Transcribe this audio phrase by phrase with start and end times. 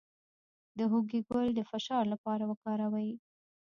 [0.77, 3.09] د هوږې ګل د فشار لپاره وکاروئ